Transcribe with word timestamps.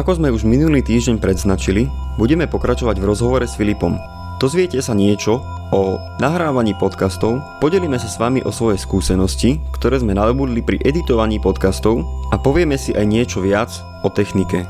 Ako 0.00 0.16
sme 0.16 0.32
už 0.32 0.48
minulý 0.48 0.80
týždeň 0.80 1.20
predznačili, 1.20 1.84
budeme 2.16 2.48
pokračovať 2.48 2.96
v 2.96 3.04
rozhovore 3.04 3.44
s 3.44 3.52
Filipom. 3.60 4.00
Dozviete 4.40 4.80
sa 4.80 4.96
niečo 4.96 5.44
o 5.76 6.00
nahrávaní 6.16 6.72
podcastov, 6.72 7.44
podelíme 7.60 8.00
sa 8.00 8.08
s 8.08 8.16
vami 8.16 8.40
o 8.40 8.48
svoje 8.48 8.80
skúsenosti, 8.80 9.60
ktoré 9.76 10.00
sme 10.00 10.16
nadobudli 10.16 10.64
pri 10.64 10.80
editovaní 10.88 11.36
podcastov 11.36 12.00
a 12.32 12.40
povieme 12.40 12.80
si 12.80 12.96
aj 12.96 13.04
niečo 13.04 13.44
viac 13.44 13.68
o 14.00 14.08
technike. 14.08 14.64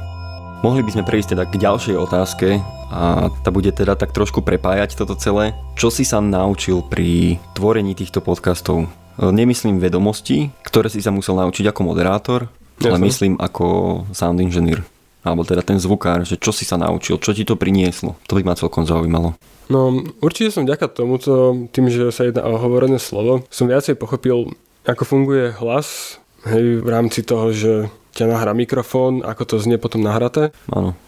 Mohli 0.66 0.82
by 0.82 0.98
sme 0.98 1.06
prejsť 1.06 1.38
teda 1.38 1.44
k 1.46 1.62
ďalšej 1.62 1.94
otázke 1.94 2.48
a 2.90 3.30
tá 3.30 3.54
bude 3.54 3.70
teda 3.70 3.94
tak 3.94 4.10
trošku 4.10 4.42
prepájať 4.42 4.98
toto 4.98 5.14
celé. 5.14 5.54
Čo 5.78 5.94
si 5.94 6.02
sa 6.02 6.18
naučil 6.18 6.82
pri 6.82 7.38
tvorení 7.54 7.94
týchto 7.94 8.18
podcastov? 8.18 8.90
Nemyslím 9.14 9.78
vedomosti, 9.78 10.50
ktoré 10.66 10.90
si 10.90 10.98
sa 10.98 11.14
musel 11.14 11.38
naučiť 11.38 11.70
ako 11.70 11.86
moderátor, 11.86 12.50
ale 12.82 12.98
Jasne. 12.98 13.06
myslím 13.06 13.34
ako 13.38 13.66
sound 14.10 14.42
engineer. 14.42 14.82
Alebo 15.20 15.44
teda 15.44 15.60
ten 15.60 15.76
zvukár, 15.76 16.24
že 16.24 16.40
čo 16.40 16.50
si 16.50 16.64
sa 16.64 16.80
naučil, 16.80 17.20
čo 17.20 17.36
ti 17.36 17.44
to 17.44 17.56
prinieslo. 17.56 18.16
To 18.28 18.36
by 18.36 18.42
ma 18.44 18.54
celkom 18.56 18.88
zaujímalo. 18.88 19.36
No 19.70 20.02
určite 20.18 20.50
som 20.50 20.66
vďaka 20.66 20.90
tomuto, 20.90 21.54
tým, 21.70 21.92
že 21.92 22.10
sa 22.10 22.26
jedná 22.26 22.42
o 22.42 22.58
hovorené 22.58 22.98
slovo, 22.98 23.46
som 23.52 23.70
viacej 23.70 23.94
pochopil, 23.94 24.50
ako 24.82 25.02
funguje 25.06 25.54
hlas, 25.60 26.18
hej, 26.48 26.82
v 26.82 26.88
rámci 26.88 27.22
toho, 27.22 27.52
že 27.54 27.72
ťa 28.16 28.26
nahrá 28.26 28.50
mikrofón, 28.56 29.22
ako 29.22 29.42
to 29.46 29.54
znie 29.62 29.78
potom 29.78 30.02
nahraté. 30.02 30.50
Áno. 30.72 30.98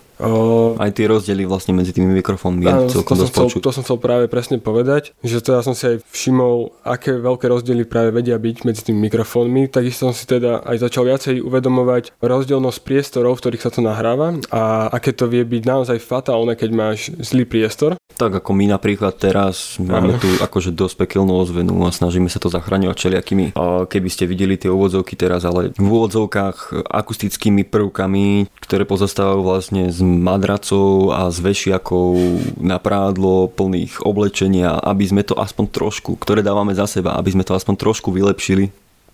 Aj 0.79 0.91
tie 0.95 1.07
rozdiely 1.11 1.43
vlastne 1.45 1.75
medzi 1.75 1.91
tými 1.91 2.15
mikrofónmi 2.23 2.63
je 2.63 2.73
to, 2.73 3.03
celkom 3.03 3.17
som 3.19 3.23
dosť 3.27 3.33
chcel, 3.35 3.47
to 3.59 3.71
som 3.75 3.83
chcel 3.83 3.99
práve 3.99 4.25
presne 4.31 4.57
povedať, 4.63 5.13
že 5.27 5.43
teda 5.43 5.67
som 5.67 5.75
si 5.75 5.85
aj 5.85 5.97
všimol, 6.09 6.73
aké 6.87 7.19
veľké 7.19 7.51
rozdiely 7.51 7.83
práve 7.85 8.15
vedia 8.15 8.39
byť 8.39 8.57
medzi 8.63 8.83
tými 8.87 9.11
mikrofónmi. 9.11 9.67
Takisto 9.67 10.09
som 10.09 10.15
si 10.15 10.25
teda 10.25 10.63
aj 10.63 10.77
začal 10.87 11.11
viacej 11.11 11.43
uvedomovať 11.43 12.17
rozdielnosť 12.23 12.79
priestorov, 12.87 13.39
v 13.39 13.43
ktorých 13.43 13.63
sa 13.67 13.71
to 13.75 13.81
nahráva 13.83 14.39
a 14.55 14.89
aké 14.95 15.11
to 15.11 15.27
vie 15.27 15.43
byť 15.43 15.63
naozaj 15.67 15.99
fatálne, 15.99 16.55
keď 16.55 16.71
máš 16.71 17.11
zlý 17.19 17.43
priestor. 17.45 17.99
Tak 18.13 18.45
ako 18.45 18.53
my 18.55 18.71
napríklad 18.71 19.17
teraz 19.17 19.81
máme 19.81 20.21
tu 20.21 20.29
akože 20.39 20.71
dosť 20.77 20.95
pekelnú 21.05 21.33
ozvenu 21.33 21.75
a 21.83 21.91
snažíme 21.91 22.29
sa 22.29 22.39
to 22.39 22.53
zachraňovať 22.53 22.97
všelijakými. 22.97 23.57
A 23.57 23.89
keby 23.89 24.09
ste 24.13 24.29
videli 24.29 24.61
tie 24.61 24.69
úvodzovky 24.69 25.17
teraz, 25.17 25.49
ale 25.49 25.73
v 25.75 25.89
úvodzovkách 25.89 26.87
akustickými 26.87 27.65
prvkami, 27.67 28.53
ktoré 28.61 28.85
pozostávajú 28.85 29.41
vlastne 29.43 29.89
z 29.89 30.05
madracov 30.21 31.17
a 31.17 31.33
z 31.33 31.39
vešiakov 31.41 32.13
na 32.61 32.77
prádlo, 32.77 33.49
plných 33.49 34.05
oblečenia, 34.05 34.77
aby 34.77 35.05
sme 35.09 35.23
to 35.25 35.39
aspoň 35.39 35.73
trošku, 35.73 36.21
ktoré 36.21 36.45
dávame 36.45 36.77
za 36.77 36.85
seba, 36.85 37.17
aby 37.17 37.33
sme 37.33 37.47
to 37.47 37.57
aspoň 37.57 37.75
trošku 37.81 38.13
vylepšili 38.13 38.73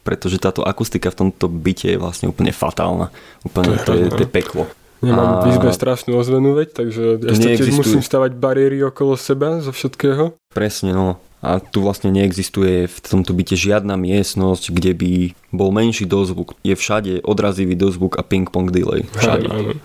pretože 0.08 0.41
táto 0.41 0.64
akustika 0.64 1.12
v 1.12 1.28
tomto 1.28 1.52
byte 1.52 1.84
je 1.84 2.00
vlastne 2.00 2.32
úplne 2.32 2.48
fatálna. 2.48 3.12
Úplne 3.44 3.76
to 3.84 3.92
je, 3.92 4.04
to 4.08 4.24
je 4.24 4.30
peklo. 4.30 4.64
Nemám 5.04 5.38
A- 5.38 5.41
v 5.44 5.52
izbe 5.52 5.69
strašnú 5.69 6.16
ozvenu, 6.16 6.56
veď, 6.56 6.69
takže 6.72 7.02
ja 7.22 7.36
tiež 7.36 7.76
musím 7.76 8.00
stavať 8.00 8.32
bariéry 8.34 8.80
okolo 8.88 9.20
seba 9.20 9.60
zo 9.60 9.69
všetkého. 9.69 10.32
Presne, 10.56 10.96
no. 10.96 11.20
A 11.38 11.62
tu 11.62 11.84
vlastne 11.86 12.10
neexistuje 12.10 12.91
v 12.91 12.98
tomto 12.98 13.30
byte 13.30 13.54
žiadna 13.54 13.94
miestnosť, 13.94 14.74
kde 14.74 14.92
by 14.96 15.12
bol 15.54 15.70
menší 15.70 16.02
dozvuk. 16.02 16.58
Je 16.66 16.74
všade 16.74 17.22
odrazivý 17.22 17.78
dozvuk 17.78 18.19
a 18.19 18.26
ping-pong 18.26 18.74
delay. 18.74 19.06
Všade. 19.14 19.46
Áno. 19.46 19.78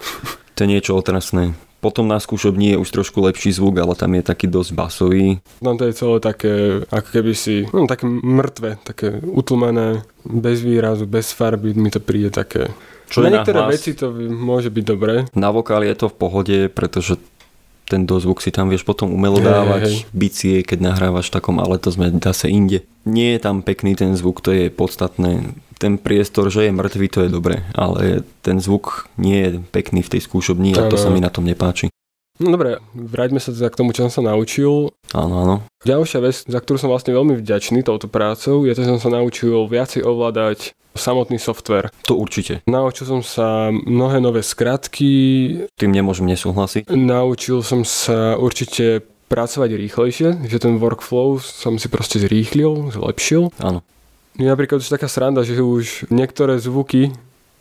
To 0.55 0.59
je 0.63 0.69
niečo 0.69 0.93
otrasné. 0.93 1.57
Potom 1.83 2.07
na 2.07 2.15
skúšobni 2.15 2.73
je 2.73 2.77
už 2.79 2.89
trošku 2.95 3.19
lepší 3.19 3.51
zvuk, 3.51 3.75
ale 3.75 3.91
tam 3.91 4.15
je 4.15 4.23
taký 4.23 4.47
dosť 4.47 4.71
basový. 4.71 5.43
Tam 5.59 5.75
to 5.75 5.83
je 5.83 5.99
celé 5.99 6.17
také, 6.23 6.53
ako 6.87 7.09
keby 7.11 7.33
si, 7.35 7.67
no 7.75 7.83
také 7.91 8.07
mŕtve, 8.07 8.79
také 8.87 9.19
utlmené, 9.19 10.07
bez 10.23 10.63
výrazu, 10.63 11.03
bez 11.03 11.35
farby, 11.35 11.75
mi 11.75 11.91
to 11.91 11.99
príde 11.99 12.31
také. 12.31 12.71
Čo 13.11 13.27
na 13.27 13.35
niektoré 13.35 13.67
hlas? 13.67 13.75
veci 13.75 13.99
to 13.99 14.15
môže 14.15 14.71
byť 14.71 14.83
dobré. 14.87 15.27
Na 15.35 15.51
vokál 15.51 15.83
je 15.83 15.91
to 15.91 16.07
v 16.07 16.15
pohode, 16.15 16.57
pretože 16.71 17.19
ten 17.83 18.07
dozvuk 18.07 18.39
si 18.39 18.49
tam 18.49 18.71
vieš 18.71 18.87
potom 18.87 19.11
umelo 19.11 19.43
dávať, 19.43 19.83
hej. 19.91 19.95
bicie, 20.15 20.55
keď 20.63 20.95
nahrávaš 20.95 21.29
takom, 21.29 21.59
ale 21.59 21.75
to 21.83 21.91
sme 21.91 22.09
zase 22.15 22.47
inde. 22.47 22.87
Nie 23.03 23.35
je 23.35 23.43
tam 23.43 23.59
pekný 23.59 23.99
ten 23.99 24.15
zvuk, 24.15 24.39
to 24.39 24.55
je 24.55 24.71
podstatné. 24.71 25.51
Ten 25.83 25.99
priestor, 25.99 26.47
že 26.47 26.63
je 26.63 26.71
mŕtvý, 26.71 27.07
to 27.11 27.19
je 27.27 27.29
dobre, 27.29 27.59
ale 27.75 28.23
ten 28.39 28.63
zvuk 28.63 29.11
nie 29.19 29.35
je 29.43 29.49
pekný 29.59 29.99
v 29.99 30.15
tej 30.15 30.21
skúšobni 30.23 30.71
a 30.79 30.87
to 30.87 30.95
sa 30.95 31.11
mi 31.11 31.19
na 31.19 31.27
tom 31.27 31.43
nepáči. 31.43 31.91
No 32.39 32.55
dobre, 32.55 32.79
vráťme 32.95 33.43
sa 33.43 33.51
teda 33.51 33.67
k 33.67 33.77
tomu, 33.83 33.91
čo 33.91 34.07
som 34.07 34.23
sa 34.23 34.31
naučil. 34.31 34.95
Áno, 35.11 35.35
áno. 35.43 35.55
Ďalšia 35.83 36.23
vec, 36.23 36.47
za 36.47 36.59
ktorú 36.63 36.79
som 36.79 36.87
vlastne 36.87 37.11
veľmi 37.11 37.35
vďačný 37.35 37.83
touto 37.83 38.07
prácou, 38.07 38.63
je 38.63 38.71
to, 38.73 38.87
že 38.87 38.95
som 38.95 39.03
sa 39.03 39.11
naučil 39.11 39.53
viacej 39.67 40.07
ovládať 40.07 40.71
samotný 40.95 41.35
software. 41.35 41.91
To 42.07 42.15
určite. 42.15 42.63
Naučil 42.63 43.05
som 43.05 43.21
sa 43.21 43.69
mnohé 43.69 44.23
nové 44.23 44.39
skratky, 44.39 45.11
Tým 45.75 45.91
nemôžem 45.91 46.25
nesúhlasiť. 46.31 46.89
naučil 46.89 47.59
som 47.59 47.83
sa 47.83 48.39
určite 48.39 49.03
pracovať 49.27 49.69
rýchlejšie, 49.75 50.47
že 50.47 50.57
ten 50.63 50.79
workflow 50.79 51.41
som 51.43 51.75
si 51.81 51.89
proste 51.89 52.21
zrýchlil, 52.23 52.93
zlepšil. 52.93 53.51
Áno. 53.59 53.83
Je 54.37 54.49
napríklad 54.49 54.81
už 54.81 54.89
taká 54.89 55.05
sranda, 55.05 55.45
že 55.45 55.61
už 55.61 56.09
niektoré 56.09 56.57
zvuky 56.57 57.13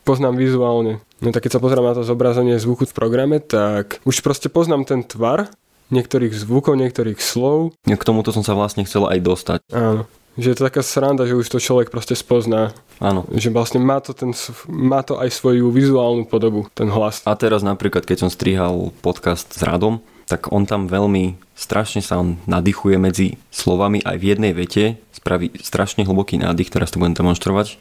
poznám 0.08 0.40
vizuálne. 0.40 1.04
No 1.20 1.30
tak 1.30 1.46
keď 1.46 1.58
sa 1.58 1.62
pozerám 1.62 1.92
na 1.92 1.96
to 1.96 2.02
zobrazenie 2.02 2.56
zvuku 2.58 2.88
v 2.88 2.96
programe, 2.96 3.38
tak 3.38 4.00
už 4.08 4.24
proste 4.24 4.48
poznám 4.48 4.88
ten 4.88 5.00
tvar 5.04 5.52
niektorých 5.92 6.32
zvukov, 6.32 6.80
niektorých 6.80 7.20
slov. 7.20 7.76
K 7.84 8.02
tomuto 8.02 8.32
som 8.32 8.40
sa 8.40 8.56
vlastne 8.56 8.82
chcel 8.88 9.04
aj 9.04 9.18
dostať. 9.20 9.58
Áno. 9.70 10.08
Že 10.40 10.48
je 10.48 10.56
to 10.56 10.66
taká 10.72 10.80
sranda, 10.80 11.28
že 11.28 11.36
už 11.36 11.44
to 11.44 11.60
človek 11.60 11.92
proste 11.92 12.16
spozná. 12.16 12.72
Áno. 12.96 13.28
Že 13.28 13.52
vlastne 13.52 13.80
má 13.84 14.00
to, 14.00 14.16
ten, 14.16 14.32
má 14.64 15.04
to 15.04 15.20
aj 15.20 15.28
svoju 15.28 15.68
vizuálnu 15.68 16.24
podobu, 16.24 16.72
ten 16.72 16.88
hlas. 16.88 17.20
A 17.28 17.36
teraz 17.36 17.60
napríklad, 17.60 18.08
keď 18.08 18.24
som 18.24 18.30
strihal 18.32 18.96
podcast 19.04 19.52
s 19.52 19.60
Radom, 19.60 20.00
tak 20.32 20.48
on 20.48 20.65
tam 20.65 20.88
veľmi 20.88 21.37
strašne 21.53 22.00
sa 22.00 22.16
on 22.16 22.41
nadýchuje 22.48 22.97
medzi 22.97 23.37
slovami 23.53 24.00
aj 24.00 24.16
v 24.16 24.25
jednej 24.32 24.53
vete, 24.56 24.97
spraví 25.12 25.53
strašne 25.60 26.09
hlboký 26.09 26.41
nádych, 26.41 26.72
teraz 26.72 26.88
to 26.88 26.97
budem 26.97 27.12
demonstrovať 27.12 27.76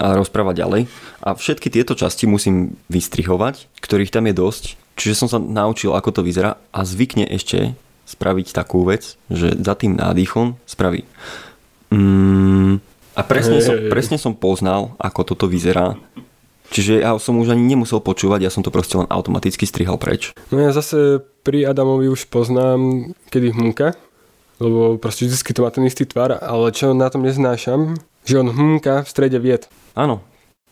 a 0.00 0.16
rozprávať 0.16 0.64
ďalej. 0.64 0.82
A 1.20 1.36
všetky 1.36 1.68
tieto 1.68 1.92
časti 1.92 2.24
musím 2.24 2.80
vystrihovať, 2.88 3.68
ktorých 3.84 4.08
tam 4.08 4.24
je 4.24 4.34
dosť. 4.40 4.64
Čiže 4.96 5.18
som 5.20 5.28
sa 5.28 5.36
naučil, 5.36 5.92
ako 5.92 6.16
to 6.16 6.20
vyzerá 6.24 6.56
a 6.72 6.80
zvykne 6.88 7.28
ešte 7.28 7.76
spraviť 8.08 8.56
takú 8.56 8.88
vec, 8.88 9.20
že 9.28 9.52
za 9.52 9.76
tým 9.76 10.00
nádychom 10.00 10.56
spraví 10.64 11.04
mm, 11.92 12.80
a 13.16 13.20
presne 13.24 13.64
som, 13.64 13.76
presne 13.88 14.16
som 14.20 14.36
poznal, 14.36 14.92
ako 15.00 15.20
toto 15.32 15.48
vyzerá. 15.48 15.96
Čiže 16.70 17.02
ja 17.02 17.14
som 17.22 17.38
už 17.38 17.54
ani 17.54 17.62
nemusel 17.62 18.02
počúvať, 18.02 18.46
ja 18.46 18.50
som 18.50 18.66
to 18.66 18.74
proste 18.74 18.98
len 18.98 19.06
automaticky 19.06 19.64
strihal 19.64 19.96
preč. 19.96 20.34
No 20.50 20.58
ja 20.58 20.74
zase 20.74 21.22
pri 21.46 21.66
Adamovi 21.66 22.10
už 22.10 22.26
poznám, 22.26 23.12
kedy 23.30 23.54
hmúka, 23.54 23.94
lebo 24.58 24.98
proste 24.98 25.28
vždy 25.30 25.52
to 25.52 25.62
má 25.62 25.70
ten 25.70 25.86
istý 25.86 26.08
tvar, 26.08 26.34
ale 26.42 26.74
čo 26.74 26.96
na 26.96 27.06
tom 27.12 27.22
neznášam, 27.22 27.94
že 28.26 28.40
on 28.42 28.50
hmúka 28.50 29.06
v 29.06 29.08
strede 29.08 29.38
vied. 29.38 29.70
Áno, 29.94 30.24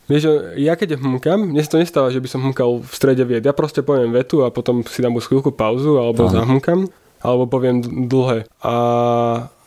Vieš, 0.04 0.52
ja 0.60 0.76
keď 0.76 1.00
hmúkam, 1.00 1.48
mne 1.48 1.64
sa 1.64 1.76
to 1.76 1.80
nestáva, 1.80 2.12
že 2.12 2.20
by 2.20 2.28
som 2.28 2.44
hmúkal 2.44 2.84
v 2.84 2.92
strede 2.92 3.24
vied. 3.24 3.40
Ja 3.40 3.56
proste 3.56 3.80
poviem 3.80 4.12
vetu 4.12 4.44
a 4.44 4.52
potom 4.52 4.84
si 4.84 5.00
dám 5.00 5.16
už 5.16 5.32
chvíľku 5.32 5.48
pauzu, 5.48 5.96
alebo 5.96 6.28
Áno. 6.28 6.44
zahmúkam, 6.44 6.92
alebo 7.24 7.48
poviem 7.48 7.80
dlhé. 8.04 8.44
A, 8.60 8.76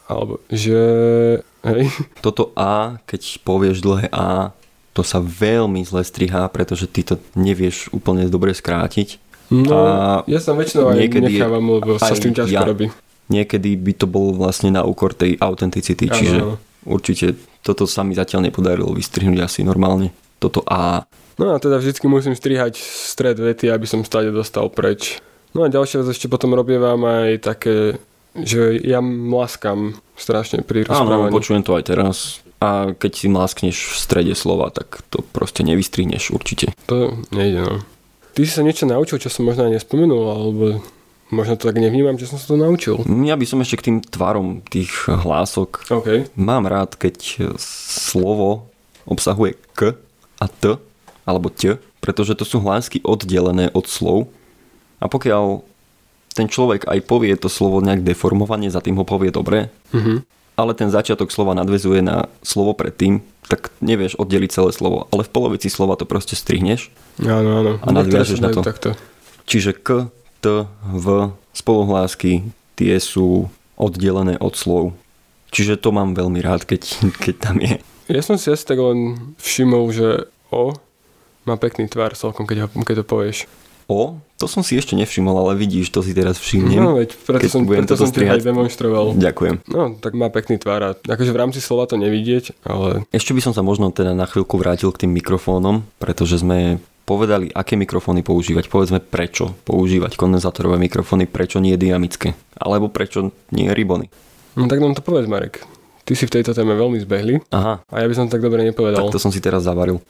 alebo, 0.06 0.38
že, 0.54 0.78
hej, 1.66 1.90
toto 2.22 2.54
A, 2.54 3.02
keď 3.10 3.42
povieš 3.42 3.82
dlhé 3.82 4.14
A, 4.14 4.54
to 4.98 5.06
sa 5.06 5.22
veľmi 5.22 5.86
zle 5.86 6.02
strihá, 6.02 6.50
pretože 6.50 6.90
ty 6.90 7.06
to 7.06 7.22
nevieš 7.38 7.94
úplne 7.94 8.26
dobre 8.26 8.58
skrátiť. 8.58 9.22
no, 9.54 9.78
A 9.78 9.86
ja 10.26 10.42
sa 10.42 10.58
väčšinou 10.58 10.90
aj 10.90 10.98
nechávam, 11.22 11.62
lebo 11.78 12.02
sa 12.02 12.10
aj 12.10 12.18
s 12.18 12.26
tým 12.26 12.34
ťažko 12.34 12.58
ja. 12.58 12.66
robí. 12.66 12.90
Niekedy 13.30 13.78
by 13.78 13.94
to 13.94 14.10
bol 14.10 14.34
vlastne 14.34 14.74
na 14.74 14.82
úkor 14.82 15.14
tej 15.14 15.38
autenticity, 15.38 16.10
Áno, 16.10 16.18
čiže 16.18 16.38
áno. 16.42 16.54
určite 16.90 17.38
toto 17.62 17.86
sa 17.86 18.02
mi 18.02 18.18
zatiaľ 18.18 18.50
nepodarilo 18.50 18.90
vystrihnúť 18.98 19.40
asi 19.46 19.60
normálne. 19.62 20.10
Toto 20.42 20.66
A. 20.66 21.06
No 21.38 21.54
a 21.54 21.62
teda 21.62 21.78
vždycky 21.78 22.10
musím 22.10 22.34
strihať 22.34 22.82
stred 22.82 23.38
vety, 23.38 23.70
aby 23.70 23.86
som 23.86 24.02
stade 24.02 24.34
dostal 24.34 24.66
preč. 24.74 25.22
No 25.54 25.62
a 25.62 25.70
ďalšia 25.70 26.02
vec 26.02 26.10
ešte 26.10 26.26
potom 26.26 26.58
robievam 26.58 26.98
aj 27.06 27.46
také, 27.46 28.02
že 28.34 28.82
ja 28.82 28.98
mlaskam 29.04 29.94
strašne 30.18 30.66
pri 30.66 30.90
Áno, 30.90 31.06
rozprávaní. 31.06 31.34
počujem 31.36 31.62
to 31.62 31.78
aj 31.78 31.84
teraz. 31.86 32.18
A 32.58 32.92
keď 32.92 33.12
si 33.14 33.28
mláskneš 33.30 33.78
v 33.94 33.96
strede 33.96 34.34
slova, 34.34 34.74
tak 34.74 35.06
to 35.14 35.22
proste 35.22 35.62
nevystrihneš 35.62 36.34
určite. 36.34 36.74
To 36.90 37.14
nejde, 37.30 37.62
no. 37.62 37.76
Ty 38.34 38.40
si 38.42 38.54
sa 38.54 38.66
niečo 38.66 38.90
naučil, 38.90 39.22
čo 39.22 39.30
som 39.30 39.46
možno 39.46 39.70
aj 39.70 39.78
nespomenul, 39.78 40.24
alebo 40.26 40.66
možno 41.30 41.54
to 41.54 41.70
tak 41.70 41.78
nevnímam, 41.78 42.18
že 42.18 42.26
som 42.26 42.42
sa 42.42 42.50
to 42.50 42.58
naučil. 42.58 43.02
Ja 43.26 43.38
by 43.38 43.46
som 43.46 43.62
ešte 43.62 43.78
k 43.78 43.86
tým 43.90 43.98
tvarom 44.02 44.66
tých 44.66 44.90
hlások 45.06 45.86
OK. 45.94 46.34
Mám 46.34 46.66
rád, 46.66 46.98
keď 46.98 47.50
slovo 47.62 48.70
obsahuje 49.06 49.54
k 49.78 49.94
a 50.38 50.46
t, 50.50 50.78
alebo 51.26 51.54
t, 51.54 51.78
pretože 52.02 52.38
to 52.38 52.46
sú 52.46 52.62
hlásky 52.62 53.02
oddelené 53.06 53.70
od 53.74 53.86
slov. 53.86 54.30
A 54.98 55.06
pokiaľ 55.06 55.62
ten 56.34 56.46
človek 56.46 56.86
aj 56.90 57.06
povie 57.06 57.34
to 57.38 57.50
slovo 57.50 57.82
nejak 57.82 58.06
deformovane, 58.06 58.70
za 58.70 58.82
tým 58.82 58.98
ho 58.98 59.06
povie 59.06 59.30
dobre, 59.30 59.70
Mhm. 59.94 60.26
Ale 60.58 60.74
ten 60.74 60.90
začiatok 60.90 61.30
slova 61.30 61.54
nadvezuje 61.54 62.02
na 62.02 62.26
slovo 62.42 62.74
predtým, 62.74 63.22
tak 63.46 63.70
nevieš 63.80 64.18
oddeliť 64.18 64.50
celé 64.52 64.74
slovo, 64.74 65.06
ale 65.14 65.24
v 65.24 65.32
polovici 65.32 65.70
slova 65.70 65.96
to 65.96 66.10
proste 66.10 66.34
strihneš. 66.34 66.90
Áno, 67.22 67.64
áno. 67.64 67.72
A 67.80 67.88
nadviažeš 67.94 68.42
na 68.42 68.50
to. 68.50 68.66
Takto. 68.66 68.98
Čiže 69.48 69.78
k, 69.78 70.10
t, 70.42 70.66
v, 70.84 71.32
spoluhlásky, 71.56 72.50
tie 72.76 72.98
sú 73.00 73.48
oddelené 73.80 74.36
od 74.42 74.58
slov. 74.58 74.98
Čiže 75.54 75.80
to 75.80 75.96
mám 75.96 76.18
veľmi 76.18 76.44
rád, 76.44 76.68
keď, 76.68 76.82
keď 77.24 77.36
tam 77.40 77.62
je. 77.64 77.80
Ja 78.12 78.20
som 78.26 78.36
si 78.36 78.52
asi 78.52 78.66
tak 78.68 78.82
len 78.82 79.32
všimol, 79.40 79.94
že 79.94 80.28
O 80.48 80.76
má 81.44 81.56
pekný 81.60 81.88
tvar 81.88 82.16
celkom, 82.16 82.48
keď, 82.48 82.68
ho, 82.68 82.84
keď 82.84 83.04
to 83.04 83.06
povieš. 83.08 83.38
O, 83.88 84.20
to 84.36 84.46
som 84.52 84.62
si 84.68 84.76
ešte 84.76 85.00
nevšimol, 85.00 85.48
ale 85.48 85.56
vidíš, 85.56 85.96
to 85.96 86.04
si 86.04 86.12
teraz 86.12 86.36
všimnem. 86.38 86.76
No 86.76 87.00
veď, 87.00 87.16
preto 87.16 87.48
som, 87.48 87.64
preto 87.64 87.96
som 87.96 88.12
ti 88.12 88.28
aj 88.28 88.44
demonstroval. 88.44 89.16
Ďakujem. 89.16 89.64
No, 89.72 89.96
tak 89.96 90.12
má 90.12 90.28
pekný 90.28 90.60
tvar 90.60 90.84
a 90.84 90.90
akože 90.94 91.32
v 91.32 91.40
rámci 91.40 91.60
slova 91.64 91.88
to 91.88 91.96
nevidieť, 91.96 92.52
ale... 92.68 93.08
Ešte 93.16 93.32
by 93.32 93.42
som 93.42 93.56
sa 93.56 93.64
možno 93.64 93.88
teda 93.96 94.12
na 94.12 94.28
chvíľku 94.28 94.60
vrátil 94.60 94.92
k 94.92 95.08
tým 95.08 95.16
mikrofónom, 95.16 95.88
pretože 96.04 96.44
sme 96.44 96.84
povedali, 97.08 97.48
aké 97.56 97.80
mikrofóny 97.80 98.20
používať. 98.20 98.68
Povedzme 98.68 99.00
prečo 99.00 99.56
používať 99.64 100.20
kondenzátorové 100.20 100.76
mikrofóny, 100.76 101.24
prečo 101.24 101.64
nie 101.64 101.80
dynamické. 101.80 102.36
Alebo 102.60 102.92
prečo 102.92 103.32
nie 103.56 103.72
ribony. 103.72 104.12
No 104.60 104.68
tak 104.68 104.84
nám 104.84 105.00
to 105.00 105.02
povedz, 105.02 105.32
Marek. 105.32 105.64
Ty 106.04 106.14
si 106.16 106.28
v 106.28 106.40
tejto 106.40 106.52
téme 106.52 106.76
veľmi 106.76 107.00
zbehli. 107.00 107.40
Aha. 107.56 107.80
A 107.88 107.96
ja 108.04 108.08
by 108.08 108.16
som 108.16 108.28
tak 108.28 108.44
dobre 108.44 108.64
nepovedal. 108.68 109.08
Tak 109.08 109.16
to 109.16 109.24
som 109.24 109.32
si 109.32 109.40
teraz 109.40 109.64
zavaril. 109.64 110.04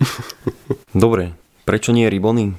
dobre, 0.93 1.37
prečo 1.65 1.93
nie 1.93 2.09
ribony? 2.09 2.57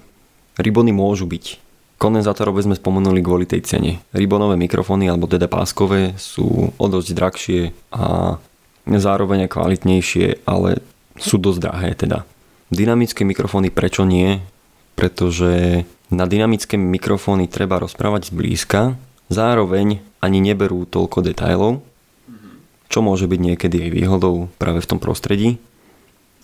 Ribony 0.58 0.90
môžu 0.90 1.25
byť. 1.25 1.62
Kondenzátorové 1.99 2.62
sme 2.62 2.78
spomenuli 2.78 3.22
kvôli 3.22 3.46
tej 3.46 3.62
cene. 3.66 4.02
Ribonové 4.14 4.55
mikrofóny, 4.55 5.10
alebo 5.10 5.26
teda 5.26 5.50
páskové, 5.50 6.14
sú 6.19 6.70
o 6.75 6.87
dosť 6.87 7.08
drahšie 7.14 7.60
a 7.90 8.38
zároveň 8.87 9.50
kvalitnejšie, 9.50 10.46
ale 10.46 10.82
sú 11.19 11.38
dosť 11.43 11.58
drahé 11.58 11.90
teda. 11.99 12.22
Dynamické 12.70 13.26
mikrofóny 13.26 13.75
prečo 13.75 14.06
nie? 14.06 14.38
Pretože 14.94 15.82
na 16.10 16.25
dynamické 16.26 16.78
mikrofóny 16.78 17.50
treba 17.50 17.82
rozprávať 17.82 18.31
zblízka, 18.31 18.94
zároveň 19.31 20.02
ani 20.19 20.38
neberú 20.43 20.87
toľko 20.87 21.22
detajlov, 21.22 21.82
čo 22.88 22.99
môže 23.04 23.28
byť 23.28 23.40
niekedy 23.40 23.76
aj 23.84 23.90
výhodou 23.93 24.34
práve 24.56 24.81
v 24.81 24.90
tom 24.90 24.99
prostredí, 24.99 25.61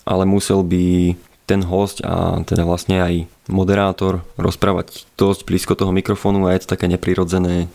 ale 0.05 0.23
musel 0.29 0.61
by 0.61 1.17
ten 1.45 1.61
host 1.61 2.01
a 2.01 2.41
teda 2.41 2.65
vlastne 2.65 3.01
aj 3.01 3.13
moderátor 3.49 4.25
rozprávať 4.37 5.05
dosť 5.17 5.45
blízko 5.45 5.73
toho 5.77 5.93
mikrofónu 5.93 6.49
a 6.49 6.53
je 6.57 6.65
to 6.65 6.73
také 6.73 6.89
neprirodzené 6.89 7.69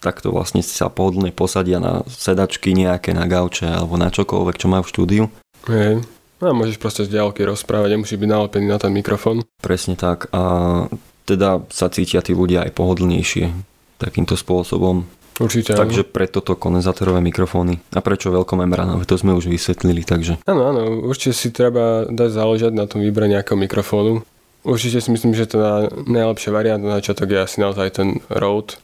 takto 0.00 0.30
vlastne 0.30 0.60
sa 0.60 0.92
pohodlne 0.92 1.32
posadia 1.32 1.80
na 1.80 2.04
sedačky 2.06 2.76
nejaké, 2.76 3.16
na 3.16 3.24
gauče 3.24 3.66
alebo 3.66 3.96
na 3.96 4.12
čokoľvek, 4.12 4.56
čo 4.60 4.70
majú 4.70 4.84
v 4.84 4.92
štúdiu. 4.92 5.24
Hej. 5.66 6.04
No 6.36 6.52
a 6.52 6.54
môžeš 6.54 6.76
proste 6.76 7.02
z 7.08 7.16
diálky 7.16 7.48
rozprávať, 7.48 7.96
nemusí 7.96 8.14
byť 8.14 8.28
nalepený 8.28 8.68
na 8.68 8.76
ten 8.76 8.92
mikrofón. 8.92 9.40
Presne 9.64 9.96
tak 9.96 10.28
a 10.36 10.84
teda 11.24 11.64
sa 11.72 11.88
cítia 11.88 12.20
tí 12.20 12.36
ľudia 12.36 12.68
aj 12.68 12.76
pohodlnejšie 12.76 13.50
takýmto 13.96 14.36
spôsobom. 14.36 15.08
Určite 15.36 15.76
Takže 15.76 16.08
áno. 16.08 16.12
preto 16.16 16.40
to 16.40 16.56
kondenzátorové 16.56 17.20
mikrofóny. 17.20 17.76
A 17.92 18.00
prečo 18.00 18.32
veľkomembranové, 18.32 19.04
to 19.04 19.20
sme 19.20 19.36
už 19.36 19.52
vysvetlili, 19.52 20.00
takže... 20.00 20.40
Áno, 20.48 20.72
áno, 20.72 21.04
určite 21.04 21.36
si 21.36 21.52
treba 21.52 22.08
dať 22.08 22.30
záležať 22.32 22.72
na 22.72 22.88
tom 22.88 23.04
vybrať 23.04 23.36
nejakého 23.36 23.58
mikrofónu. 23.60 24.24
Určite 24.64 25.04
si 25.04 25.12
myslím, 25.12 25.36
že 25.36 25.46
to 25.46 25.60
na 25.60 25.92
najlepšia 26.08 26.50
varianta 26.50 26.88
na 26.88 26.98
začiatok 26.98 27.36
je 27.36 27.38
asi 27.38 27.56
naozaj 27.60 27.88
ten 28.00 28.08
Rode, 28.32 28.80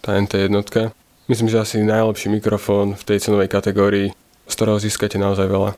tá 0.00 0.16
NT 0.16 0.48
jednotka. 0.48 0.96
Myslím, 1.28 1.52
že 1.52 1.62
asi 1.62 1.84
najlepší 1.84 2.32
mikrofón 2.32 2.96
v 2.96 3.04
tej 3.06 3.22
cenovej 3.22 3.52
kategórii, 3.52 4.10
z 4.48 4.54
ktorého 4.56 4.80
získate 4.80 5.20
naozaj 5.20 5.46
veľa. 5.46 5.76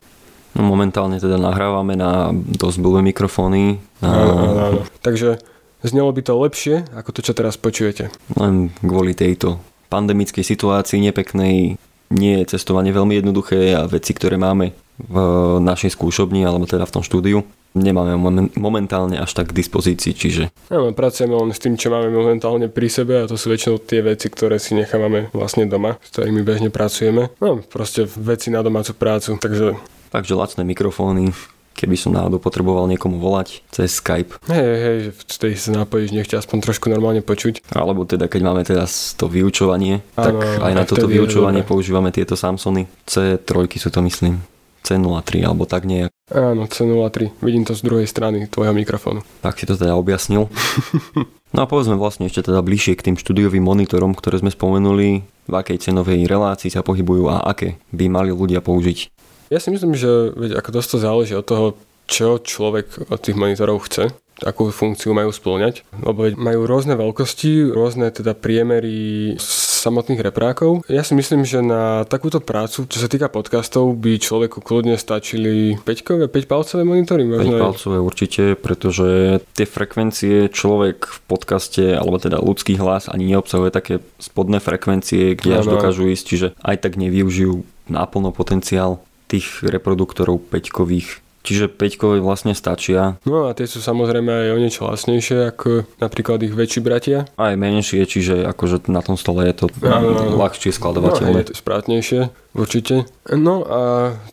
No 0.57 0.63
momentálne 0.65 1.19
teda 1.19 1.37
nahrávame 1.37 1.99
na 1.99 2.31
dosť 2.33 2.79
blbé 2.81 3.05
mikrofóny. 3.13 3.83
Áno, 4.01 4.33
áno, 4.39 4.61
áno. 4.71 4.81
Takže 5.05 5.43
znelo 5.85 6.15
by 6.15 6.23
to 6.25 6.33
lepšie, 6.39 6.77
ako 6.95 7.11
to, 7.13 7.21
čo 7.21 7.33
teraz 7.37 7.61
počujete. 7.61 8.09
Len 8.39 8.73
kvôli 8.81 9.13
tejto 9.13 9.61
pandemickej 9.93 10.41
situácii 10.41 11.05
nepeknej 11.12 11.77
nie 12.12 12.35
je 12.41 12.56
cestovanie 12.56 12.93
veľmi 12.93 13.21
jednoduché 13.21 13.77
a 13.77 13.85
veci, 13.85 14.17
ktoré 14.17 14.41
máme 14.41 14.73
v 14.97 15.17
našej 15.61 15.97
skúšobni 15.97 16.44
alebo 16.44 16.65
teda 16.65 16.89
v 16.89 16.94
tom 16.97 17.05
štúdiu, 17.05 17.44
nemáme 17.73 18.21
momentálne 18.53 19.17
až 19.17 19.33
tak 19.33 19.50
k 19.50 19.56
dispozícii, 19.65 20.12
čiže... 20.12 20.53
Áno, 20.69 20.93
pracujeme 20.93 21.33
len 21.33 21.56
s 21.56 21.61
tým, 21.61 21.81
čo 21.81 21.89
máme 21.89 22.12
momentálne 22.12 22.69
pri 22.69 22.93
sebe 22.93 23.25
a 23.25 23.29
to 23.29 23.41
sú 23.41 23.49
väčšinou 23.49 23.81
tie 23.81 24.05
veci, 24.05 24.29
ktoré 24.29 24.61
si 24.61 24.77
nechávame 24.77 25.33
vlastne 25.33 25.65
doma, 25.65 25.97
s 26.05 26.12
ktorými 26.12 26.44
bežne 26.44 26.69
pracujeme. 26.69 27.33
No, 27.41 27.65
proste 27.65 28.05
veci 28.05 28.53
na 28.53 28.61
domácu 28.61 28.93
prácu, 28.93 29.41
takže... 29.41 29.81
Takže 30.12 30.37
lacné 30.37 30.69
mikrofóny, 30.69 31.33
keby 31.75 31.97
som 31.99 32.15
náhodou 32.15 32.39
potreboval 32.39 32.87
niekomu 32.89 33.19
volať 33.19 33.65
cez 33.73 33.99
Skype. 33.99 34.39
Hej, 34.49 34.73
hej, 34.79 34.99
v 35.13 35.23
tej 35.25 35.53
sa 35.59 35.71
napojíš, 35.85 36.15
nech 36.15 36.29
ťa 36.29 36.45
aspoň 36.45 36.59
trošku 36.65 36.93
normálne 36.93 37.25
počuť. 37.25 37.65
Alebo 37.75 38.07
teda, 38.07 38.29
keď 38.29 38.41
máme 38.45 38.63
teda 38.63 38.87
to 39.17 39.27
vyučovanie, 39.27 40.05
ano, 40.15 40.25
tak 40.25 40.35
aj 40.63 40.73
na 40.73 40.85
toto 40.85 41.09
vyučovanie 41.09 41.67
používame 41.67 42.15
tieto 42.15 42.39
Samsony. 42.39 42.87
C3 43.09 43.49
sú 43.81 43.89
to 43.89 44.01
myslím. 44.05 44.45
C03 44.83 45.47
alebo 45.47 45.65
tak 45.65 45.87
nejak. 45.87 46.11
Áno, 46.35 46.67
C03. 46.67 47.39
Vidím 47.39 47.63
to 47.63 47.73
z 47.79 47.87
druhej 47.87 48.07
strany 48.11 48.51
tvojho 48.51 48.75
mikrofónu. 48.75 49.23
Tak 49.41 49.63
si 49.63 49.65
to 49.65 49.79
teda 49.79 49.95
objasnil. 49.95 50.51
no 51.55 51.59
a 51.63 51.67
povedzme 51.71 51.95
vlastne 51.95 52.27
ešte 52.27 52.51
teda 52.51 52.61
bližšie 52.61 52.99
k 52.99 53.07
tým 53.11 53.17
štúdiovým 53.17 53.63
monitorom, 53.63 54.13
ktoré 54.13 54.43
sme 54.43 54.51
spomenuli, 54.51 55.23
v 55.23 55.55
akej 55.55 55.91
cenovej 55.91 56.27
relácii 56.27 56.71
sa 56.71 56.83
pohybujú 56.83 57.31
a 57.31 57.47
aké 57.47 57.79
by 57.95 58.11
mali 58.11 58.31
ľudia 58.35 58.59
použiť. 58.59 59.22
Ja 59.53 59.61
si 59.61 59.69
myslím, 59.69 59.93
že 59.93 60.33
veď, 60.33 60.57
ako 60.57 60.81
dosť 60.81 60.89
to 60.89 60.99
záleží 61.05 61.35
od 61.37 61.45
toho, 61.45 61.67
čo 62.09 62.41
človek 62.41 63.13
od 63.13 63.21
tých 63.21 63.37
monitorov 63.37 63.85
chce 63.85 64.17
akú 64.43 64.75
funkciu 64.75 65.15
majú 65.15 65.31
splňať, 65.31 65.87
lebo 66.03 66.27
majú 66.35 66.67
rôzne 66.67 66.99
veľkosti, 66.99 67.71
rôzne 67.71 68.11
teda 68.11 68.35
priemery 68.35 69.39
samotných 69.39 70.23
reprákov. 70.23 70.87
Ja 70.87 71.03
si 71.03 71.15
myslím, 71.19 71.43
že 71.43 71.63
na 71.63 72.07
takúto 72.07 72.39
prácu, 72.39 72.87
čo 72.87 72.99
sa 73.03 73.11
týka 73.11 73.27
podcastov, 73.31 73.99
by 73.99 74.19
človeku 74.19 74.63
kľudne 74.63 74.95
stačili 74.95 75.79
5 75.83 76.31
5-palcové 76.31 76.83
monitory. 76.87 77.27
5-palcové 77.27 77.99
určite, 77.99 78.55
pretože 78.55 79.39
tie 79.59 79.67
frekvencie 79.67 80.51
človek 80.51 81.07
v 81.07 81.19
podcaste, 81.27 81.95
alebo 81.95 82.19
teda 82.23 82.39
ľudský 82.39 82.79
hlas 82.79 83.11
ani 83.11 83.35
neobsahuje 83.35 83.71
také 83.75 83.95
spodné 84.23 84.63
frekvencie, 84.63 85.35
kde 85.35 85.63
až 85.63 85.67
dokážu 85.67 86.07
ísť, 86.11 86.25
čiže 86.27 86.47
aj 86.63 86.83
tak 86.83 86.95
nevyužijú 86.99 87.67
náplno 87.91 88.31
potenciál 88.31 89.03
tých 89.32 89.64
reproduktorov 89.64 90.44
peťkových. 90.52 91.25
Čiže 91.43 91.75
peťkové 91.75 92.23
vlastne 92.23 92.55
stačia. 92.55 93.19
No 93.26 93.51
a 93.51 93.55
tie 93.58 93.67
sú 93.67 93.82
samozrejme 93.82 94.31
aj 94.31 94.51
o 94.55 94.58
niečo 94.62 94.86
hlasnejšie 94.86 95.51
ako 95.51 95.91
napríklad 95.98 96.39
ich 96.46 96.55
väčší 96.55 96.79
bratia. 96.79 97.27
Aj 97.34 97.58
menšie, 97.58 98.06
čiže 98.06 98.46
akože 98.46 98.86
na 98.86 99.03
tom 99.03 99.19
stole 99.19 99.51
je 99.51 99.55
to 99.58 99.67
no, 99.82 100.39
ľahšie 100.39 100.70
skladovateľné. 100.70 101.34
No, 101.34 101.43
je 101.43 101.51
to 101.51 101.58
sprátnejšie, 101.58 102.20
určite. 102.55 103.10
No 103.27 103.67
a 103.67 103.81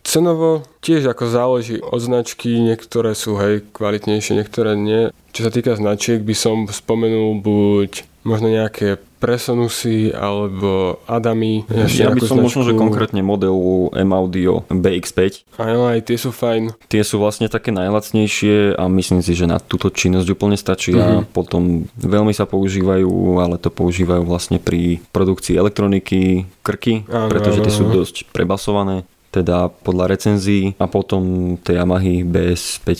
cenovo 0.06 0.62
tiež 0.86 1.10
ako 1.10 1.24
záleží 1.26 1.82
od 1.82 1.98
značky, 1.98 2.62
niektoré 2.62 3.18
sú 3.18 3.34
hej 3.42 3.66
kvalitnejšie, 3.74 4.38
niektoré 4.38 4.78
nie. 4.78 5.10
Čo 5.34 5.40
sa 5.42 5.50
týka 5.50 5.74
značiek, 5.74 6.22
by 6.22 6.34
som 6.38 6.70
spomenul 6.70 7.42
buď 7.42 8.06
možno 8.22 8.54
nejaké 8.54 9.02
Presonusy 9.20 10.16
alebo 10.16 11.04
Adamy. 11.04 11.68
Ja 11.68 12.08
by 12.08 12.24
som 12.24 12.40
značku... 12.40 12.46
možno, 12.48 12.60
že 12.64 12.72
konkrétne 12.72 13.20
modelu 13.20 13.92
M-Audio 13.92 14.64
BX5. 14.72 15.44
Áno, 15.60 15.92
aj 15.92 16.08
tie 16.08 16.16
sú 16.16 16.32
fajn. 16.32 16.72
Tie 16.88 17.04
sú 17.04 17.20
vlastne 17.20 17.52
také 17.52 17.68
najlacnejšie 17.70 18.80
a 18.80 18.88
myslím 18.88 19.20
si, 19.20 19.36
že 19.36 19.44
na 19.44 19.60
túto 19.60 19.92
činnosť 19.92 20.28
úplne 20.32 20.56
stačí 20.56 20.96
mm-hmm. 20.96 21.20
a 21.20 21.28
potom 21.28 21.84
veľmi 22.00 22.32
sa 22.32 22.48
používajú, 22.48 23.36
ale 23.44 23.60
to 23.60 23.68
používajú 23.68 24.24
vlastne 24.24 24.56
pri 24.56 25.04
produkcii 25.12 25.60
elektroniky, 25.60 26.48
krky, 26.64 27.04
áno, 27.12 27.28
pretože 27.28 27.60
tie 27.60 27.72
sú 27.72 27.92
dosť 27.92 28.32
prebasované 28.32 29.04
teda 29.30 29.70
podľa 29.70 30.10
recenzií 30.10 30.74
a 30.82 30.90
potom 30.90 31.54
tej 31.62 31.78
Yamahy 31.78 32.26
BS5 32.26 32.90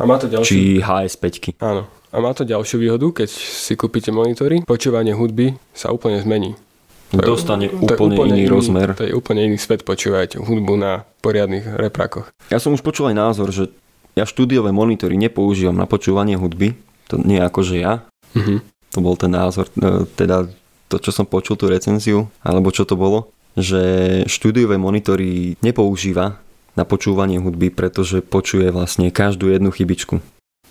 a 0.00 0.02
má 0.08 0.16
to 0.16 0.32
ďalší? 0.32 0.48
či 0.48 0.58
HS5 0.80 1.60
áno 1.60 1.84
a 2.14 2.22
má 2.22 2.30
to 2.30 2.46
ďalšiu 2.46 2.78
výhodu, 2.78 3.10
keď 3.10 3.28
si 3.34 3.74
kúpite 3.74 4.14
monitory, 4.14 4.62
počúvanie 4.62 5.18
hudby 5.18 5.58
sa 5.74 5.90
úplne 5.90 6.22
zmení. 6.22 6.54
Dostane 7.10 7.70
to 7.70 7.78
úplne, 7.82 8.14
úplne 8.14 8.34
iný, 8.38 8.46
iný 8.46 8.54
rozmer. 8.54 8.94
To 8.94 9.06
je 9.06 9.14
úplne 9.14 9.42
iný 9.50 9.58
svet, 9.58 9.82
počúvajte 9.82 10.38
hudbu 10.38 10.74
na 10.78 11.02
poriadnych 11.22 11.66
reprakoch. 11.74 12.30
Ja 12.54 12.62
som 12.62 12.74
už 12.74 12.86
počul 12.86 13.10
aj 13.10 13.16
názor, 13.18 13.50
že 13.50 13.70
ja 14.14 14.22
štúdiové 14.26 14.70
monitory 14.70 15.18
nepoužívam 15.18 15.74
na 15.74 15.90
počúvanie 15.90 16.38
hudby, 16.38 16.78
to 17.10 17.18
nie 17.18 17.42
ako 17.42 17.66
že 17.66 17.82
ja. 17.82 18.06
Uh-huh. 18.34 18.62
To 18.94 18.98
bol 19.02 19.18
ten 19.18 19.34
názor, 19.34 19.66
e, 19.74 20.06
teda 20.14 20.46
to, 20.86 20.96
čo 21.02 21.10
som 21.10 21.26
počul, 21.26 21.58
tú 21.58 21.66
recenziu, 21.66 22.30
alebo 22.46 22.70
čo 22.70 22.86
to 22.86 22.94
bolo, 22.94 23.34
že 23.58 24.22
štúdiové 24.30 24.78
monitory 24.78 25.58
nepoužíva 25.62 26.38
na 26.74 26.84
počúvanie 26.86 27.38
hudby, 27.38 27.70
pretože 27.70 28.22
počuje 28.22 28.70
vlastne 28.74 29.10
každú 29.10 29.50
jednu 29.50 29.70
chybičku. 29.70 30.18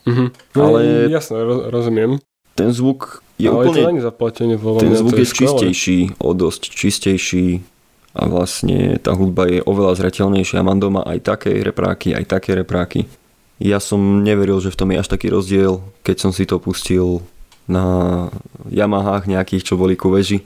Mm-hmm. 0.04 0.28
No, 0.56 0.62
ale 0.68 0.80
jasné, 1.08 1.38
ro- 1.40 1.68
rozumiem. 1.72 2.20
Ten 2.54 2.70
zvuk 2.70 3.24
je 3.42 3.50
ale 3.50 3.66
úplne... 3.66 3.98
to 3.98 4.06
zaplatenie 4.06 4.56
Ten 4.60 4.94
zvuk 4.94 5.18
je, 5.18 5.26
čistejší, 5.26 6.00
o 6.22 6.30
dosť 6.38 6.62
čistejší 6.70 7.66
a 8.14 8.30
vlastne 8.30 9.02
tá 9.02 9.18
hudba 9.18 9.50
je 9.50 9.60
oveľa 9.66 9.98
zretelnejšia. 9.98 10.62
Mám 10.62 10.86
doma 10.86 11.02
aj 11.02 11.20
také 11.26 11.50
repráky, 11.66 12.14
aj 12.14 12.30
také 12.30 12.54
repráky. 12.54 13.10
Ja 13.58 13.82
som 13.82 14.22
neveril, 14.22 14.62
že 14.62 14.70
v 14.70 14.78
tom 14.78 14.90
je 14.94 15.02
až 15.02 15.10
taký 15.10 15.34
rozdiel, 15.34 15.82
keď 16.06 16.16
som 16.20 16.32
si 16.36 16.46
to 16.46 16.62
pustil 16.62 17.26
na 17.66 18.28
Yamahách 18.70 19.26
nejakých, 19.26 19.74
čo 19.74 19.80
boli 19.80 19.98
ku 19.98 20.14
veži, 20.14 20.44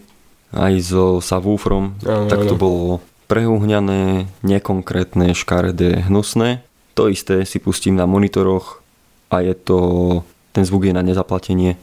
aj 0.54 0.74
so 0.80 1.06
subwoofrom, 1.20 2.00
tak 2.04 2.46
to 2.48 2.56
bolo 2.56 3.04
prehúhňané, 3.28 4.32
nekonkrétne, 4.48 5.36
škaredé, 5.36 6.08
hnusné. 6.08 6.64
To 6.96 7.12
isté 7.12 7.44
si 7.44 7.60
pustím 7.60 8.00
na 8.00 8.08
monitoroch 8.08 8.80
a 9.28 9.36
je 9.44 9.54
to, 9.54 9.78
ten 10.52 10.64
zvuk 10.66 10.88
je 10.88 10.94
na 10.96 11.04
nezaplatenie. 11.04 11.76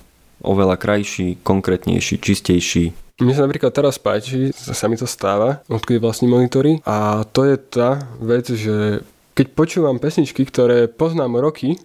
Oveľa 0.44 0.76
krajší, 0.76 1.40
konkrétnejší, 1.40 2.20
čistejší. 2.20 2.92
Mne 3.22 3.32
sa 3.32 3.46
napríklad 3.46 3.70
teraz 3.70 3.96
páči, 3.96 4.50
sa 4.52 4.90
mi 4.90 4.98
to 4.98 5.06
stáva, 5.06 5.62
odkedy 5.70 6.02
vlastní 6.02 6.26
monitory 6.26 6.82
a 6.82 7.22
to 7.22 7.46
je 7.46 7.56
tá 7.56 8.02
vec, 8.18 8.50
že 8.50 9.06
keď 9.38 9.46
počúvam 9.54 10.02
pesničky, 10.02 10.42
ktoré 10.42 10.90
poznám 10.90 11.38
roky 11.38 11.78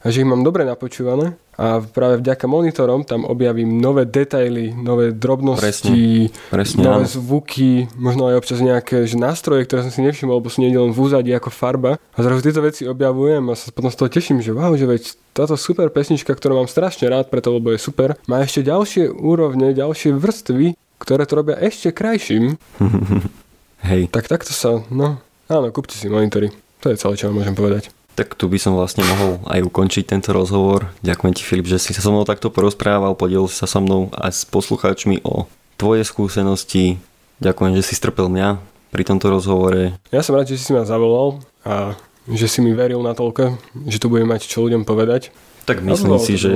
a 0.00 0.08
že 0.08 0.24
ich 0.24 0.28
mám 0.28 0.40
dobre 0.40 0.64
napočúvané 0.64 1.36
a 1.60 1.84
práve 1.84 2.24
vďaka 2.24 2.48
monitorom 2.48 3.04
tam 3.04 3.28
objavím 3.28 3.84
nové 3.84 4.08
detaily, 4.08 4.72
nové 4.72 5.12
drobnosti, 5.12 6.32
Presne, 6.48 6.80
nové 6.80 7.04
áno. 7.04 7.12
zvuky, 7.20 7.84
možno 8.00 8.32
aj 8.32 8.40
občas 8.40 8.64
nejaké 8.64 9.04
že 9.04 9.20
nástroje, 9.20 9.68
ktoré 9.68 9.84
som 9.84 9.92
si 9.92 10.00
nevšimol, 10.00 10.40
lebo 10.40 10.48
sú 10.48 10.64
niekde 10.64 10.80
len 10.80 10.96
v 10.96 11.00
úzadí 11.04 11.28
ako 11.36 11.52
farba. 11.52 12.00
A 12.16 12.18
zrazu 12.24 12.40
tieto 12.40 12.64
veci 12.64 12.88
objavujem 12.88 13.44
a 13.52 13.52
sa 13.52 13.68
potom 13.76 13.92
z 13.92 14.00
toho 14.00 14.08
teším, 14.08 14.40
že 14.40 14.56
wow, 14.56 14.72
že 14.72 14.88
veď 14.88 15.02
táto 15.36 15.52
super 15.60 15.92
pesnička, 15.92 16.32
ktorú 16.32 16.64
mám 16.64 16.68
strašne 16.72 17.04
rád, 17.04 17.28
preto 17.28 17.52
lebo 17.52 17.68
je 17.68 17.78
super, 17.78 18.16
má 18.24 18.40
ešte 18.40 18.64
ďalšie 18.64 19.12
úrovne, 19.12 19.76
ďalšie 19.76 20.16
vrstvy, 20.16 20.80
ktoré 20.96 21.28
to 21.28 21.36
robia 21.36 21.60
ešte 21.60 21.92
krajším. 21.92 22.56
Hej, 23.88 24.08
Tak 24.12 24.32
takto 24.32 24.52
sa, 24.56 24.80
no, 24.88 25.20
áno, 25.48 25.68
kúpte 25.72 25.92
si 25.92 26.08
monitory. 26.08 26.48
To 26.80 26.88
je 26.88 26.96
celé, 26.96 27.20
čo 27.20 27.28
vám 27.28 27.44
môžem 27.44 27.52
povedať. 27.52 27.92
Tak 28.14 28.34
tu 28.36 28.50
by 28.50 28.58
som 28.60 28.76
vlastne 28.76 29.06
mohol 29.06 29.40
aj 29.48 29.64
ukončiť 29.64 30.04
tento 30.04 30.30
rozhovor. 30.34 30.90
Ďakujem 31.00 31.32
ti 31.34 31.42
Filip, 31.42 31.66
že 31.70 31.80
si 31.80 31.96
sa 31.96 32.04
so 32.04 32.12
mnou 32.12 32.26
takto 32.28 32.52
porozprával, 32.52 33.16
podielil 33.16 33.48
si 33.48 33.56
sa 33.56 33.70
so 33.70 33.80
mnou 33.80 34.12
a 34.12 34.28
s 34.28 34.44
poslucháčmi 34.44 35.24
o 35.24 35.48
tvoje 35.80 36.04
skúsenosti. 36.04 37.00
Ďakujem, 37.40 37.72
že 37.80 37.86
si 37.86 37.94
strpel 37.96 38.28
mňa 38.28 38.60
pri 38.92 39.02
tomto 39.06 39.32
rozhovore. 39.32 39.96
Ja 40.12 40.20
som 40.20 40.36
rád, 40.36 40.52
že 40.52 40.60
si 40.60 40.76
ma 40.76 40.84
zavolal 40.84 41.40
a 41.64 41.96
že 42.28 42.46
si 42.50 42.60
mi 42.60 42.76
veril 42.76 43.00
na 43.00 43.16
toľko, 43.16 43.56
že 43.88 43.96
tu 43.96 44.12
budem 44.12 44.28
mať 44.28 44.44
čo 44.44 44.66
ľuďom 44.66 44.84
povedať. 44.84 45.32
Tak 45.64 45.80
myslím 45.80 46.18
si, 46.20 46.36
že 46.36 46.52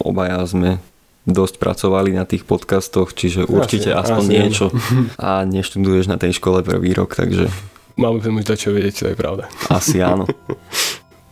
obaja 0.00 0.40
sme 0.48 0.78
dosť 1.26 1.58
pracovali 1.58 2.14
na 2.14 2.22
tých 2.22 2.46
podcastoch, 2.46 3.10
čiže 3.10 3.50
určite 3.50 3.90
Asi- 3.90 4.14
aspoň 4.14 4.24
asi 4.24 4.32
niečo. 4.32 4.66
A 5.20 5.42
neštuduješ 5.42 6.06
na 6.06 6.16
tej 6.16 6.38
škole 6.38 6.62
prvý 6.62 6.94
rok, 6.94 7.18
takže 7.18 7.50
Mal 7.96 8.12
by 8.12 8.20
som 8.20 8.36
už 8.36 8.44
čo 8.60 8.76
vedieť, 8.76 8.94
to 9.00 9.06
je 9.12 9.16
pravda. 9.16 9.48
asi 9.72 10.04
áno. 10.04 10.28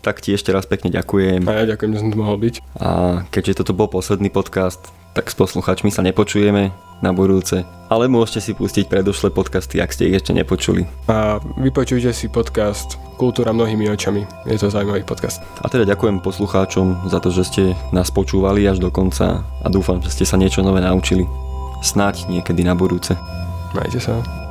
Tak 0.05 0.21
ti 0.21 0.37
ešte 0.37 0.53
raz 0.53 0.69
pekne 0.69 0.93
ďakujem. 0.93 1.49
A 1.49 1.65
ja 1.65 1.65
ďakujem, 1.65 1.97
že 1.97 2.01
som 2.05 2.13
tu 2.13 2.21
mohol 2.21 2.37
byť. 2.37 2.61
A 2.77 3.25
keďže 3.33 3.65
toto 3.65 3.73
bol 3.73 3.89
posledný 3.89 4.29
podcast, 4.29 4.93
tak 5.17 5.33
s 5.33 5.37
posluchačmi 5.39 5.89
sa 5.89 6.05
nepočujeme 6.05 6.69
na 7.01 7.11
budúce. 7.17 7.65
Ale 7.89 8.05
môžete 8.05 8.45
si 8.45 8.53
pustiť 8.53 8.85
predošlé 8.93 9.33
podcasty, 9.33 9.81
ak 9.81 9.97
ste 9.97 10.13
ich 10.13 10.21
ešte 10.21 10.37
nepočuli. 10.37 10.85
A 11.09 11.41
vypočujte 11.57 12.13
si 12.13 12.29
podcast 12.29 13.01
Kultúra 13.17 13.57
mnohými 13.57 13.89
očami. 13.89 14.29
Je 14.45 14.61
to 14.61 14.69
zaujímavý 14.69 15.09
podcast. 15.09 15.41
A 15.65 15.73
teda 15.73 15.89
ďakujem 15.89 16.21
poslucháčom 16.21 17.09
za 17.09 17.25
to, 17.25 17.33
že 17.33 17.49
ste 17.49 17.63
nás 17.97 18.13
počúvali 18.13 18.61
až 18.69 18.85
do 18.85 18.93
konca 18.93 19.41
a 19.41 19.67
dúfam, 19.73 20.05
že 20.05 20.13
ste 20.13 20.29
sa 20.29 20.37
niečo 20.37 20.61
nové 20.61 20.85
naučili. 20.85 21.25
Snáď 21.81 22.29
niekedy 22.29 22.61
na 22.61 22.77
budúce. 22.77 23.17
Majte 23.73 24.05
sa. 24.05 24.44